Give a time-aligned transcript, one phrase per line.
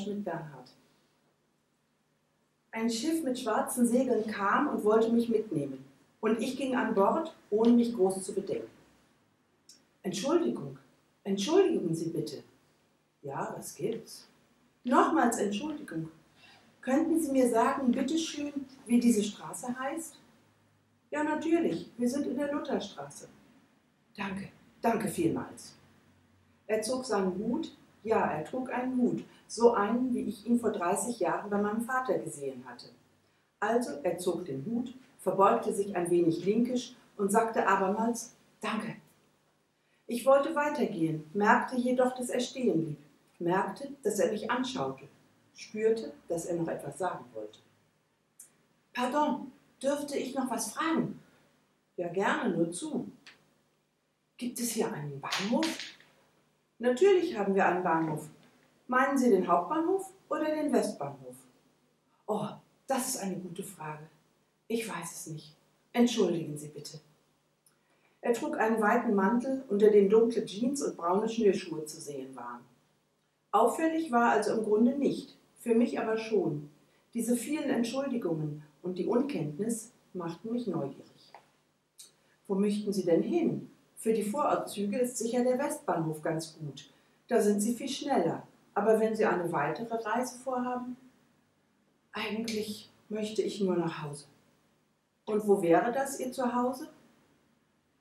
[0.00, 0.70] Schmidt-Bernhard.
[2.72, 5.84] Ein Schiff mit schwarzen Segeln kam und wollte mich mitnehmen.
[6.20, 8.70] Und ich ging an Bord, ohne mich groß zu bedenken.
[10.02, 10.78] Entschuldigung,
[11.24, 12.42] entschuldigen Sie bitte.
[13.22, 14.26] Ja, was gibt's?
[14.84, 16.08] Nochmals Entschuldigung.
[16.80, 18.52] Könnten Sie mir sagen, bitteschön,
[18.86, 20.16] wie diese Straße heißt?
[21.10, 23.28] Ja, natürlich, wir sind in der Lutherstraße.
[24.16, 24.48] Danke,
[24.80, 25.74] danke vielmals.
[26.66, 30.72] Er zog seinen Hut, ja, er trug einen Hut, so einen, wie ich ihn vor
[30.72, 32.86] 30 Jahren bei meinem Vater gesehen hatte.
[33.60, 38.96] Also, er zog den Hut, verbeugte sich ein wenig linkisch und sagte abermals Danke.
[40.06, 42.98] Ich wollte weitergehen, merkte jedoch, dass er stehen blieb,
[43.38, 45.04] merkte, dass er mich anschaute,
[45.54, 47.60] spürte, dass er noch etwas sagen wollte.
[48.92, 51.20] Pardon, dürfte ich noch was fragen?
[51.96, 53.06] Ja, gerne, nur zu.
[54.36, 55.66] Gibt es hier einen Bahnhof?
[56.80, 58.30] Natürlich haben wir einen Bahnhof.
[58.88, 61.36] Meinen Sie den Hauptbahnhof oder den Westbahnhof?
[62.26, 62.48] Oh,
[62.86, 64.08] das ist eine gute Frage.
[64.66, 65.54] Ich weiß es nicht.
[65.92, 66.98] Entschuldigen Sie bitte.
[68.22, 72.64] Er trug einen weiten Mantel, unter dem dunkle Jeans und braune Schnürschuhe zu sehen waren.
[73.50, 76.70] Auffällig war also im Grunde nicht, für mich aber schon.
[77.12, 81.32] Diese vielen Entschuldigungen und die Unkenntnis machten mich neugierig.
[82.46, 83.70] Wo möchten Sie denn hin?
[84.00, 86.90] Für die Vorortzüge ist sicher der Westbahnhof ganz gut.
[87.28, 88.42] Da sind Sie viel schneller.
[88.72, 90.96] Aber wenn Sie eine weitere Reise vorhaben?
[92.10, 94.24] Eigentlich möchte ich nur nach Hause.
[95.26, 96.88] Und wo wäre das Ihr Zuhause?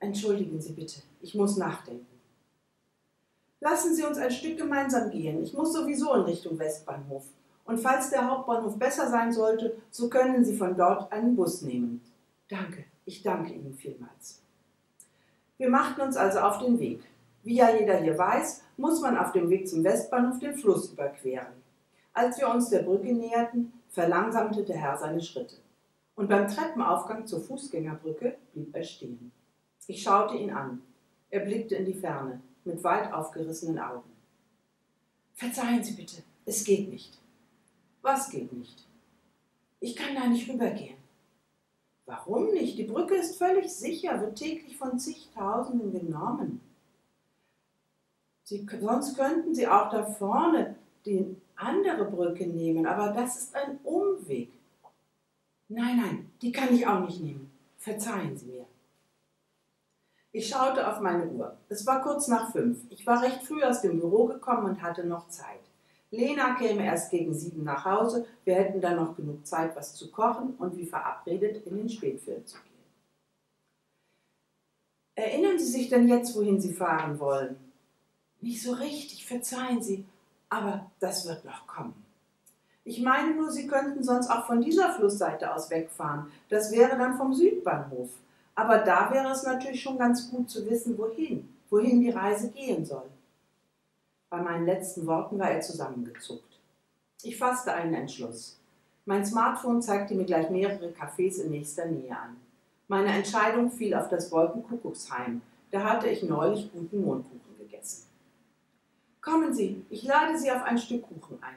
[0.00, 2.06] Entschuldigen Sie bitte, ich muss nachdenken.
[3.60, 5.44] Lassen Sie uns ein Stück gemeinsam gehen.
[5.44, 7.24] Ich muss sowieso in Richtung Westbahnhof.
[7.64, 12.02] Und falls der Hauptbahnhof besser sein sollte, so können Sie von dort einen Bus nehmen.
[12.48, 14.43] Danke, ich danke Ihnen vielmals.
[15.56, 17.02] Wir machten uns also auf den Weg.
[17.42, 21.62] Wie ja jeder hier weiß, muss man auf dem Weg zum Westbahnhof den Fluss überqueren.
[22.12, 25.56] Als wir uns der Brücke näherten, verlangsamte der Herr seine Schritte
[26.16, 29.32] und beim Treppenaufgang zur Fußgängerbrücke blieb er stehen.
[29.86, 30.82] Ich schaute ihn an.
[31.30, 34.10] Er blickte in die Ferne mit weit aufgerissenen Augen.
[35.34, 37.18] Verzeihen Sie bitte, es geht nicht.
[38.02, 38.86] Was geht nicht?
[39.80, 40.96] Ich kann da nicht rübergehen.
[42.06, 42.78] Warum nicht?
[42.78, 46.60] Die Brücke ist völlig sicher, wird täglich von zigtausenden genommen.
[48.44, 50.76] Sie, sonst könnten Sie auch da vorne
[51.06, 54.52] die andere Brücke nehmen, aber das ist ein Umweg.
[55.68, 57.50] Nein, nein, die kann ich auch nicht nehmen.
[57.78, 58.66] Verzeihen Sie mir.
[60.30, 61.56] Ich schaute auf meine Uhr.
[61.68, 62.80] Es war kurz nach fünf.
[62.90, 65.60] Ich war recht früh aus dem Büro gekommen und hatte noch Zeit.
[66.14, 68.26] Lena käme erst gegen sieben nach Hause.
[68.44, 72.46] Wir hätten dann noch genug Zeit, was zu kochen und wie verabredet in den Spätfilm
[72.46, 72.74] zu gehen.
[75.16, 77.56] Erinnern Sie sich denn jetzt, wohin Sie fahren wollen?
[78.40, 80.04] Nicht so richtig, verzeihen Sie,
[80.48, 81.94] aber das wird noch kommen.
[82.84, 86.26] Ich meine nur, Sie könnten sonst auch von dieser Flussseite aus wegfahren.
[86.50, 88.10] Das wäre dann vom Südbahnhof.
[88.54, 92.84] Aber da wäre es natürlich schon ganz gut zu wissen, wohin, wohin die Reise gehen
[92.84, 93.08] soll.
[94.30, 96.60] Bei meinen letzten Worten war er zusammengezuckt.
[97.22, 98.58] Ich fasste einen Entschluss.
[99.06, 102.36] Mein Smartphone zeigte mir gleich mehrere Cafés in nächster Nähe an.
[102.88, 105.40] Meine Entscheidung fiel auf das Wolkenkuckucksheim.
[105.70, 108.06] Da hatte ich neulich guten Mondkuchen gegessen.
[109.20, 111.56] Kommen Sie, ich lade Sie auf ein Stück Kuchen ein.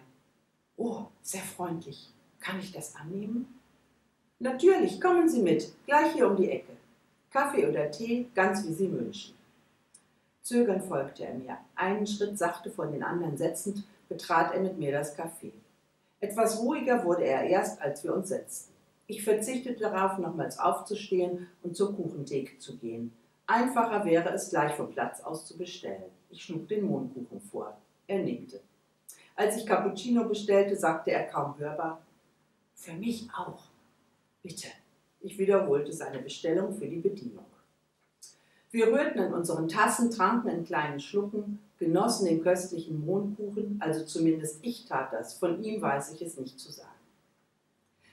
[0.77, 2.09] Oh, sehr freundlich.
[2.39, 3.59] Kann ich das annehmen?
[4.39, 6.73] Natürlich, kommen Sie mit, gleich hier um die Ecke.
[7.31, 9.36] Kaffee oder Tee, ganz wie Sie wünschen.
[10.47, 11.57] Zögernd folgte er mir.
[11.75, 15.51] Einen Schritt sachte vor den anderen setzend, betrat er mit mir das Café.
[16.21, 18.73] Etwas ruhiger wurde er erst, als wir uns setzten.
[19.07, 23.11] Ich verzichtete darauf, nochmals aufzustehen und zur Kuchentheke zu gehen.
[23.45, 26.11] Einfacher wäre es, gleich vom Platz aus zu bestellen.
[26.29, 27.77] Ich schlug den Mondkuchen vor.
[28.07, 28.61] Er nickte.
[29.35, 32.01] Als ich Cappuccino bestellte, sagte er kaum hörbar,
[32.73, 33.65] für mich auch.
[34.41, 34.69] Bitte.
[35.19, 37.43] Ich wiederholte seine Bestellung für die Bedienung.
[38.69, 44.59] Wir rührten in unseren Tassen, tranken in kleinen Schlucken, genossen den köstlichen Mondkuchen, also zumindest
[44.61, 46.89] ich tat das, von ihm weiß ich es nicht zu sagen.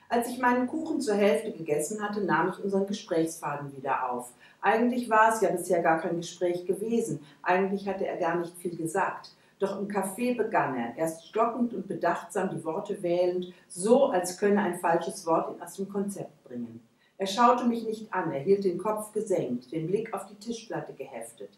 [0.07, 4.31] Als ich meinen Kuchen zur Hälfte gegessen hatte, nahm ich unseren Gesprächsfaden wieder auf.
[4.61, 8.77] Eigentlich war es ja bisher gar kein Gespräch gewesen, eigentlich hatte er gar nicht viel
[8.77, 9.31] gesagt.
[9.59, 14.61] Doch im Café begann er, erst stockend und bedachtsam die Worte wählend, so als könne
[14.61, 16.84] ein falsches Wort ihn aus dem Konzept bringen.
[17.17, 20.93] Er schaute mich nicht an, er hielt den Kopf gesenkt, den Blick auf die Tischplatte
[20.93, 21.49] geheftet.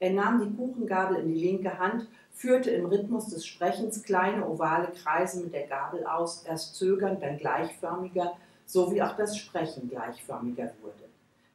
[0.00, 4.88] Er nahm die Kuchengabel in die linke Hand, führte im Rhythmus des Sprechens kleine ovale
[4.88, 8.32] Kreise mit der Gabel aus, erst zögernd, dann gleichförmiger,
[8.66, 11.04] so wie auch das Sprechen gleichförmiger wurde.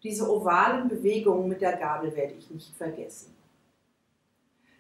[0.03, 3.35] Diese ovalen Bewegungen mit der Gabel werde ich nicht vergessen.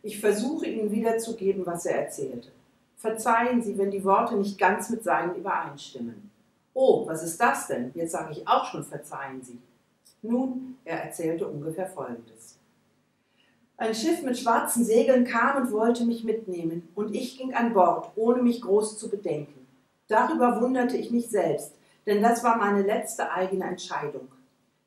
[0.01, 2.49] Ich versuche Ihnen wiederzugeben, was er erzählte.
[2.95, 6.31] Verzeihen Sie, wenn die Worte nicht ganz mit seinen übereinstimmen.
[6.73, 7.91] Oh, was ist das denn?
[7.95, 9.59] Jetzt sage ich auch schon Verzeihen Sie.
[10.21, 12.57] Nun, er erzählte ungefähr Folgendes.
[13.77, 18.11] Ein Schiff mit schwarzen Segeln kam und wollte mich mitnehmen, und ich ging an Bord,
[18.17, 19.65] ohne mich groß zu bedenken.
[20.09, 21.73] Darüber wunderte ich mich selbst,
[22.05, 24.27] denn das war meine letzte eigene Entscheidung.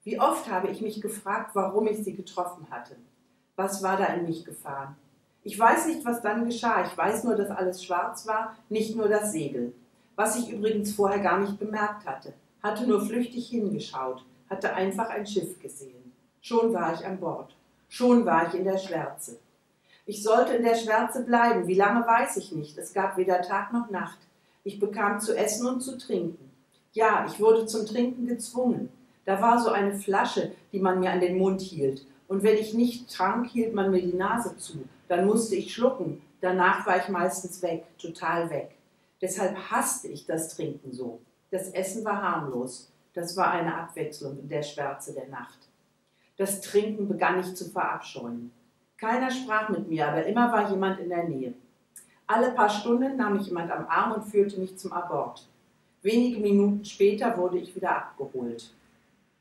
[0.05, 2.97] Wie oft habe ich mich gefragt, warum ich sie getroffen hatte.
[3.57, 4.97] Was war da in mich gefahren?
[5.45, 6.85] Ich weiß nicht, was dann geschah.
[6.85, 9.73] Ich weiß nur, dass alles schwarz war, nicht nur das Segel.
[10.17, 12.35] Was ich übrigens vorher gar nicht bemerkt hatte.
[12.63, 16.13] Hatte nur flüchtig hingeschaut, hatte einfach ein Schiff gesehen.
[16.41, 17.57] Schon war ich an Bord.
[17.89, 19.39] Schon war ich in der Schwärze.
[20.07, 21.67] Ich sollte in der Schwärze bleiben.
[21.67, 22.77] Wie lange weiß ich nicht.
[22.77, 24.19] Es gab weder Tag noch Nacht.
[24.65, 26.51] Ich bekam zu essen und zu trinken.
[26.93, 28.91] Ja, ich wurde zum Trinken gezwungen.
[29.25, 32.05] Da war so eine Flasche, die man mir an den Mund hielt.
[32.29, 34.85] Und wenn ich nicht trank, hielt man mir die Nase zu.
[35.09, 36.23] Dann musste ich schlucken.
[36.41, 38.71] Danach war ich meistens weg, total weg.
[39.23, 41.21] Deshalb hasste ich das Trinken so.
[41.51, 42.93] Das Essen war harmlos.
[43.15, 45.59] Das war eine Abwechslung in der Schwärze der Nacht.
[46.37, 48.51] Das Trinken begann ich zu verabscheuen.
[48.97, 51.55] Keiner sprach mit mir, aber immer war jemand in der Nähe.
[52.27, 55.47] Alle paar Stunden nahm mich jemand am Arm und führte mich zum Abort.
[56.03, 58.73] Wenige Minuten später wurde ich wieder abgeholt.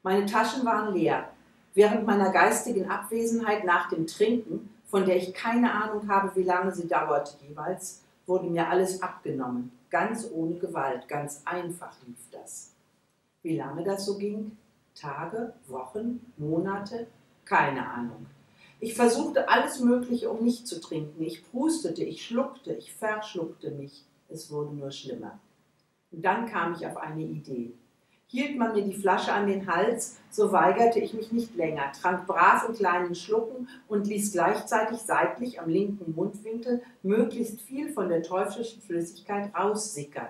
[0.04, 1.30] Meine Taschen waren leer.
[1.74, 6.72] Während meiner geistigen Abwesenheit nach dem Trinken, von der ich keine Ahnung habe, wie lange
[6.74, 9.71] sie dauerte jeweils, wurde mir alles abgenommen.
[9.89, 12.73] Ganz ohne Gewalt, ganz einfach lief das.
[13.44, 14.57] Wie lange das so ging?
[14.95, 17.07] Tage, Wochen, Monate?
[17.45, 18.27] Keine Ahnung.
[18.79, 21.21] Ich versuchte alles Mögliche, um nicht zu trinken.
[21.21, 24.06] Ich prustete, ich schluckte, ich verschluckte mich.
[24.29, 25.39] Es wurde nur schlimmer.
[26.12, 27.73] Und dann kam ich auf eine Idee.
[28.31, 32.25] Hielt man mir die Flasche an den Hals, so weigerte ich mich nicht länger, trank
[32.28, 38.24] brav in kleinen Schlucken und ließ gleichzeitig seitlich am linken Mundwinkel möglichst viel von der
[38.24, 40.30] teuflischen Flüssigkeit raussickern.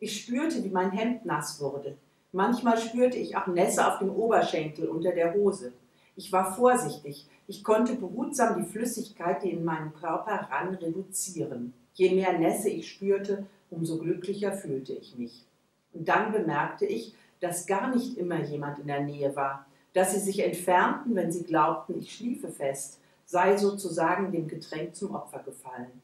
[0.00, 1.96] Ich spürte, wie mein Hemd nass wurde.
[2.32, 5.72] Manchmal spürte ich auch Nässe auf dem Oberschenkel unter der Hose.
[6.16, 7.28] Ich war vorsichtig.
[7.46, 11.72] Ich konnte behutsam die Flüssigkeit, die in meinem Körper ran, reduzieren.
[11.94, 15.44] Je mehr Nässe ich spürte, umso glücklicher fühlte ich mich.
[15.92, 20.20] Und dann bemerkte ich, dass gar nicht immer jemand in der Nähe war, dass sie
[20.20, 26.02] sich entfernten, wenn sie glaubten, ich schliefe fest, sei sozusagen dem Getränk zum Opfer gefallen.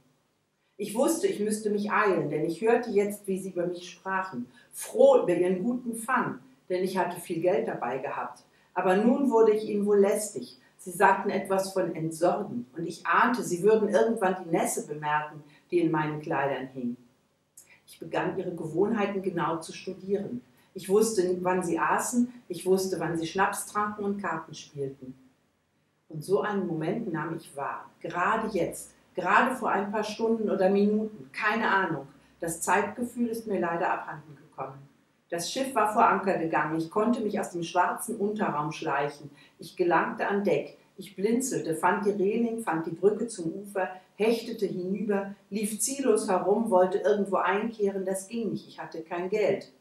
[0.77, 4.47] Ich wusste, ich müsste mich eilen, denn ich hörte jetzt, wie sie über mich sprachen,
[4.73, 8.43] froh über ihren guten Fang, denn ich hatte viel Geld dabei gehabt.
[8.75, 10.59] Aber nun wurde ich ihnen wohl lästig.
[10.77, 15.81] Sie sagten etwas von Entsorgen, und ich ahnte, sie würden irgendwann die Nässe bemerken, die
[15.81, 16.97] in meinen Kleidern hing.
[17.87, 20.43] Ich begann ihre Gewohnheiten genau zu studieren.
[20.77, 25.15] Ich wusste, wann sie aßen, ich wusste, wann sie Schnaps tranken und Karten spielten.
[26.09, 30.69] Und so einen Moment nahm ich wahr, gerade jetzt, gerade vor ein paar Stunden oder
[30.69, 32.09] Minuten, keine Ahnung.
[32.41, 34.79] Das Zeitgefühl ist mir leider abhanden gekommen.
[35.31, 39.31] Das Schiff war vor Anker gegangen, ich konnte mich aus dem schwarzen Unterraum schleichen.
[39.61, 44.67] Ich gelangte an Deck, ich blinzelte, fand die Reling, fand die Brücke zum Ufer, hechtete
[44.67, 49.73] hinüber, lief ziellos herum, wollte irgendwo einkehren, das ging nicht, ich hatte kein Geld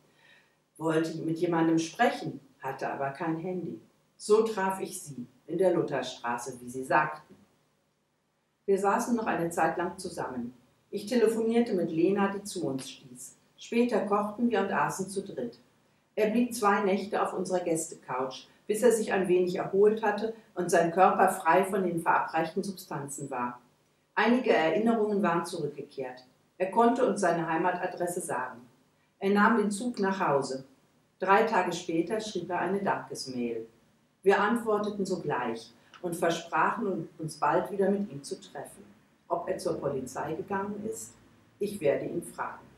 [0.78, 3.80] wollte mit jemandem sprechen, hatte aber kein Handy.
[4.18, 7.36] So traf ich sie in der Lutherstraße, wie sie sagten.
[8.66, 10.54] Wir saßen noch eine Zeit lang zusammen.
[10.90, 13.36] Ich telefonierte mit Lena, die zu uns stieß.
[13.58, 15.58] Später kochten wir und aßen zu dritt.
[16.16, 20.70] Er blieb zwei Nächte auf unserer Gästecouch, bis er sich ein wenig erholt hatte und
[20.70, 23.60] sein Körper frei von den verabreichten Substanzen war.
[24.16, 26.24] Einige Erinnerungen waren zurückgekehrt.
[26.58, 28.62] Er konnte uns seine Heimatadresse sagen.
[29.20, 30.66] Er nahm den Zug nach Hause.
[31.20, 33.66] Drei Tage später schrieb er eine Dankesmail.
[34.24, 38.84] Wir antworteten sogleich und versprachen uns bald wieder mit ihm zu treffen.
[39.28, 41.14] Ob er zur Polizei gegangen ist?
[41.60, 42.73] Ich werde ihn fragen.